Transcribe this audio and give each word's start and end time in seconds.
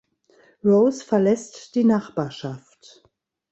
Rose 0.63 1.03
verlässt 1.05 1.75
die 1.75 1.83
Nachbarschaft. 1.83 3.03